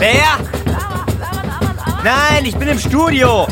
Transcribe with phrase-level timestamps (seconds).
[0.00, 0.38] Wer?
[2.02, 3.46] Nein, ich bin im Studio.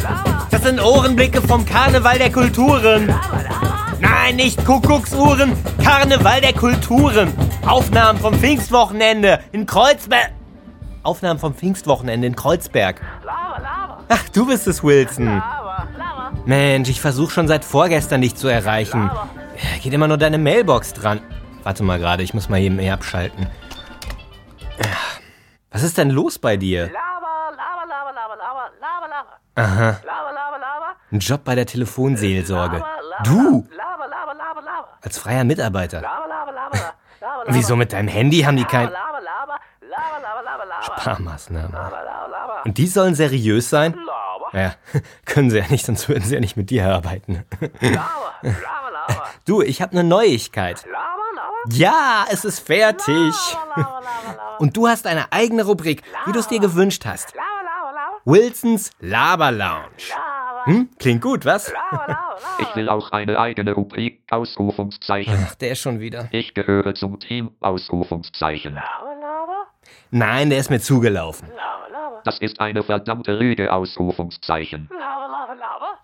[0.51, 3.15] Das sind Ohrenblicke vom Karneval der Kulturen.
[4.01, 5.53] Nein, nicht Kuckucksuhren.
[5.85, 7.35] Karneval der Kulturen.
[7.67, 10.31] Aufnahmen vom Pfingstwochenende in Kreuzberg.
[11.03, 12.99] Aufnahmen vom Pfingstwochenende in Kreuzberg.
[14.09, 15.43] Ach, du bist es, Wilson.
[16.47, 19.11] Mensch, ich versuche schon seit vorgestern dich zu erreichen.
[19.83, 21.21] Geht immer nur deine Mailbox dran.
[21.63, 23.49] Warte mal gerade, ich muss mal hier mehr abschalten.
[25.71, 26.91] Was ist denn los bei dir?
[29.55, 30.01] Aha.
[31.11, 32.85] Ein Job bei der Telefonseelsorge.
[33.25, 33.69] Du?
[35.03, 36.03] Als freier Mitarbeiter.
[37.47, 38.91] Wieso mit deinem Handy haben die kein...
[40.83, 41.77] Sparmaßnahmen.
[42.65, 43.99] Und die sollen seriös sein?
[44.53, 44.75] Ja,
[45.25, 47.45] können sie ja nicht, sonst würden sie ja nicht mit dir arbeiten.
[49.45, 50.87] Du, ich habe eine Neuigkeit.
[51.73, 53.35] Ja, es ist fertig.
[54.59, 57.35] Und du hast eine eigene Rubrik, wie du es dir gewünscht hast.
[58.25, 60.13] Wilsons Laber Lounge.
[60.65, 60.89] Hm?
[60.99, 61.73] Klingt gut, was?
[62.61, 65.47] Ich will auch eine eigene Rubrik, Ausrufungszeichen.
[65.49, 66.29] Ach, der schon wieder.
[66.33, 68.79] Ich gehöre zum Team, Ausrufungszeichen.
[70.11, 71.49] Nein, der ist mir zugelaufen.
[72.25, 74.91] Das ist eine verdammte Lüge, Ausrufungszeichen.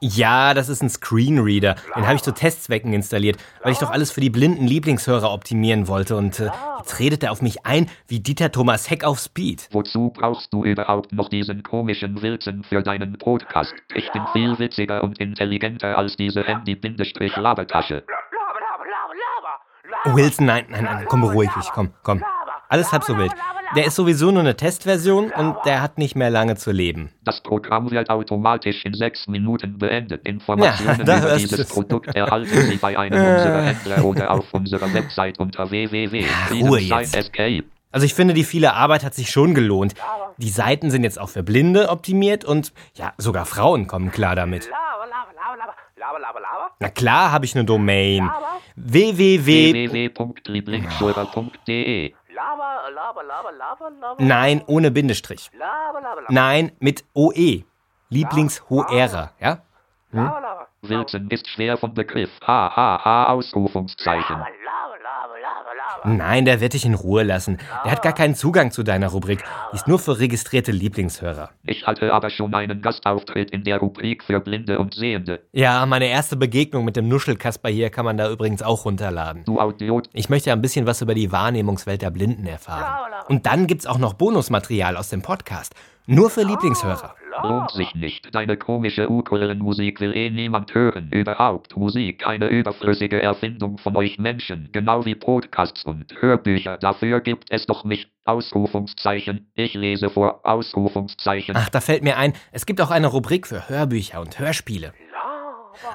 [0.00, 1.76] Ja, das ist ein Screenreader.
[1.96, 5.88] Den habe ich zu Testzwecken installiert, weil ich doch alles für die blinden Lieblingshörer optimieren
[5.88, 6.16] wollte.
[6.16, 9.68] Und äh, jetzt redet er auf mich ein wie Dieter Thomas Heck auf Speed.
[9.72, 13.74] Wozu brauchst du überhaupt noch diesen komischen Wilson für deinen Podcast?
[13.94, 18.04] Ich bin viel witziger und intelligenter als diese Handy-Labertasche.
[20.04, 22.22] Wilson, nein, nein, nein, komm, beruhig dich, komm, komm.
[22.68, 23.32] Alles halb so wild.
[23.76, 27.10] Der ist sowieso nur eine Testversion und der hat nicht mehr lange zu leben.
[27.24, 30.26] Das Programm wird automatisch in sechs Minuten beendet.
[30.26, 31.68] Informationen Ja, über dieses du's.
[31.68, 36.24] Produkt erhalten Sie bei einem unserer Händler oder auf unserer Website unter www.
[36.52, 37.16] Ruhe jetzt.
[37.16, 37.64] Escape.
[37.90, 39.94] Also ich finde, die viele Arbeit hat sich schon gelohnt.
[40.38, 44.68] Die Seiten sind jetzt auch für Blinde optimiert und ja, sogar Frauen kommen klar damit.
[46.80, 48.28] Na klar habe ich eine Domain.
[52.34, 53.14] Www.
[53.14, 55.50] www.lieblingsschulter.de Nein, ohne Bindestrich.
[56.28, 57.64] Nein, mit OE.
[58.10, 59.58] Lieblingshoera, ja?
[60.82, 62.30] Wilson ist schwer vom Begriff.
[62.46, 64.44] Ha, ha, ha, Ausrufungszeichen.
[66.04, 67.58] Nein, der wird dich in Ruhe lassen.
[67.84, 69.42] Der hat gar keinen Zugang zu deiner Rubrik.
[69.72, 71.50] Die ist nur für registrierte Lieblingshörer.
[71.64, 75.40] Ich hatte aber schon einen Gastauftritt in der Rubrik für Blinde und Sehende.
[75.52, 79.44] Ja, meine erste Begegnung mit dem Nuschelkasper hier kann man da übrigens auch runterladen.
[79.44, 80.10] Du Idiot.
[80.12, 83.13] Ich möchte ja ein bisschen was über die Wahrnehmungswelt der Blinden erfahren.
[83.28, 85.74] Und dann gibt's auch noch Bonusmaterial aus dem Podcast.
[86.06, 87.14] Nur für Lieblingshörer.
[87.42, 88.34] Lohnt sich nicht.
[88.34, 91.08] Deine komische Ukulelenmusik will eh niemand hören.
[91.10, 96.76] Überhaupt Musik, eine überflüssige Erfindung von euch Menschen, genau wie Podcasts und Hörbücher.
[96.76, 99.50] Dafür gibt es doch nicht Ausrufungszeichen.
[99.54, 101.56] Ich lese vor Ausrufungszeichen.
[101.56, 104.92] Ach, da fällt mir ein, es gibt auch eine Rubrik für Hörbücher und Hörspiele.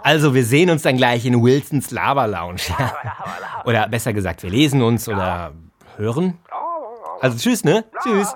[0.04, 2.62] Also, wir sehen uns dann gleich in Wilsons Lava Lounge.
[2.78, 2.94] Ja.
[3.66, 5.54] Oder besser gesagt, wir lesen uns oder
[5.96, 6.38] hören.
[7.22, 7.86] Also, tschüss, ne?
[8.04, 8.34] Tschüss.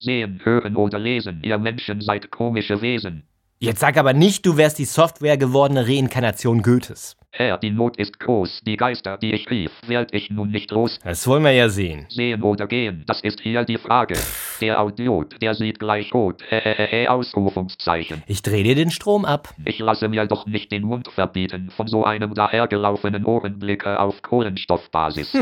[0.00, 1.40] Sehen, hören oder lesen.
[1.42, 3.24] Ihr Menschen seid komische Wesen.
[3.58, 7.16] Jetzt sag aber nicht, du wärst die Software gewordene Reinkarnation Goethes.
[7.36, 8.60] Herr, die Not ist groß.
[8.64, 11.00] Die Geister, die ich rief, werd ich nun nicht los.
[11.02, 12.06] Das wollen wir ja sehen.
[12.08, 14.14] Sehen oder gehen, das ist hier die Frage.
[14.60, 16.44] Der Idiot, der sieht gleich rot.
[16.48, 18.22] Hehehe, Ausrufungszeichen.
[18.28, 19.52] Ich dreh dir den Strom ab.
[19.64, 25.36] Ich lasse mir doch nicht den Mund verbieten von so einem dahergelaufenen Ohrenblicke auf Kohlenstoffbasis.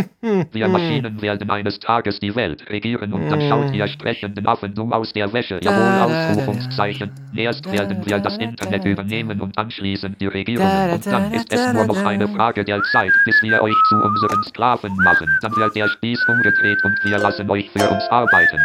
[0.51, 4.95] Wir Maschinen werden eines Tages die Welt regieren und dann schaut ihr sprechenden Affen dumm
[4.95, 5.61] aus der Wäsche.
[5.63, 7.11] Jawohl, Ausrufungszeichen.
[7.37, 10.91] Erst werden wir das Internet übernehmen und anschließend die Regierungen.
[10.93, 14.43] Und dann ist es nur noch eine Frage der Zeit, bis wir euch zu unseren
[14.45, 15.29] Sklaven machen.
[15.43, 18.59] Dann wird der Spieß umgedreht und wir lassen euch für uns arbeiten.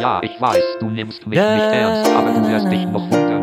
[0.00, 3.41] Ja, ich weiß, du nimmst mich nicht ernst, aber du wirst dich noch wundern.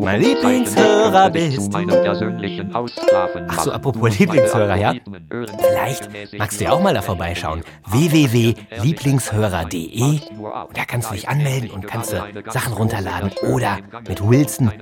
[0.00, 1.70] Mein Lieblingshörer bist du.
[1.70, 3.72] meinem persönlichen Haussklaven Ach so, machen.
[3.72, 4.94] apropos Lieblingshörer, ja?
[5.58, 7.62] Vielleicht magst du ja auch mal da vorbeischauen.
[7.86, 12.16] Www.lieblingshörer.de und da kannst du dich anmelden und kannst du
[12.50, 14.72] Sachen runterladen oder mit Wilson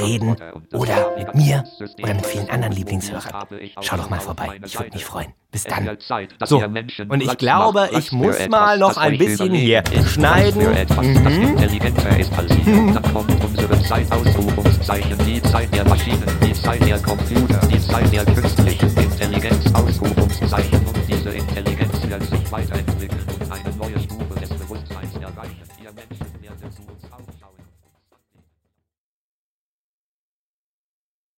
[0.00, 0.36] reden
[0.72, 1.64] oder mit mir
[2.02, 3.46] oder mit vielen anderen Lieblingshörern.
[3.80, 5.32] Schau doch mal vorbei, ich würde mich freuen.
[5.56, 5.96] Bis dann.
[6.44, 6.62] So,
[7.08, 10.62] und ich glaube, ich muss mal noch ein bisschen hier schneiden.
[10.62, 11.42] Mhm.
[11.48, 12.74] intelligenter ist als ihr.
[12.78, 18.12] Und dann kommt unsere Zeitausrufungszeichen, die Zeit der Maschinen, die Zeit der Computer, die Zeit
[18.12, 23.26] der künstlichen Intelligenz, Ausrufungszeichen und diese Intelligenz wird sich weiterentwickeln.